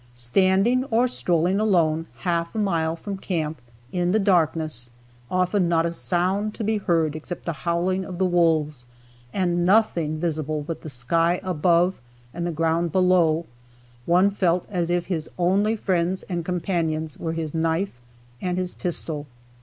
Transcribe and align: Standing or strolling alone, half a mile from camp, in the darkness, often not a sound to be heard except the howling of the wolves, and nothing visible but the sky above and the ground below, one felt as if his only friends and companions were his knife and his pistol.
Standing 0.15 0.83
or 0.85 1.07
strolling 1.07 1.59
alone, 1.59 2.07
half 2.21 2.55
a 2.55 2.57
mile 2.57 2.95
from 2.95 3.17
camp, 3.17 3.61
in 3.91 4.13
the 4.13 4.17
darkness, 4.17 4.89
often 5.29 5.69
not 5.69 5.85
a 5.85 5.93
sound 5.93 6.55
to 6.55 6.63
be 6.63 6.77
heard 6.79 7.15
except 7.15 7.45
the 7.45 7.53
howling 7.69 8.03
of 8.03 8.17
the 8.17 8.25
wolves, 8.25 8.87
and 9.31 9.63
nothing 9.63 10.17
visible 10.17 10.63
but 10.65 10.81
the 10.81 10.89
sky 10.89 11.39
above 11.43 12.01
and 12.33 12.47
the 12.47 12.51
ground 12.51 12.91
below, 12.91 13.45
one 14.07 14.31
felt 14.31 14.65
as 14.71 14.89
if 14.89 15.05
his 15.05 15.29
only 15.37 15.75
friends 15.75 16.23
and 16.23 16.43
companions 16.43 17.19
were 17.19 17.33
his 17.33 17.53
knife 17.53 18.01
and 18.41 18.57
his 18.57 18.73
pistol. 18.73 19.27